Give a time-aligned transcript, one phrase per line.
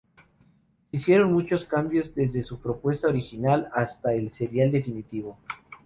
[0.89, 5.37] Se hicieron muchos cambios desde su propuesta original hasta el serial definitivo.